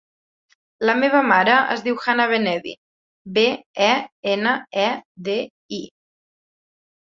La 0.89 0.93
meva 1.01 1.19
mare 1.31 1.57
es 1.75 1.83
diu 1.87 1.99
Hanna 2.05 2.25
Benedi: 2.31 2.73
be, 3.37 3.43
e, 3.89 3.91
ena, 4.33 4.55
e, 4.87 4.89
de, 5.29 5.37
i. 5.81 5.85